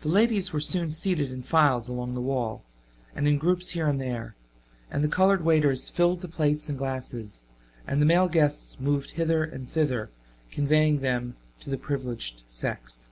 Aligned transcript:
The 0.00 0.08
ladies 0.08 0.52
were 0.52 0.58
soon 0.58 0.90
seated 0.90 1.30
in 1.30 1.44
files 1.44 1.86
along 1.86 2.14
the 2.14 2.20
wall, 2.20 2.64
and 3.14 3.28
in 3.28 3.38
groups 3.38 3.68
here 3.70 3.86
and 3.86 4.00
there, 4.00 4.34
and 4.90 5.04
the 5.04 5.08
colored 5.08 5.44
waiters 5.44 5.88
filled 5.88 6.22
the 6.22 6.28
plates 6.28 6.68
and 6.68 6.76
glasses 6.76 7.44
and 7.86 8.02
the 8.02 8.06
male 8.06 8.26
guests 8.26 8.80
moved 8.80 9.12
hither 9.12 9.44
and 9.44 9.68
thither 9.68 10.10
conveying 10.50 11.02
them 11.02 11.36
to 11.60 11.70
the 11.70 11.78
privileged 11.78 12.42
sex. 12.50 13.06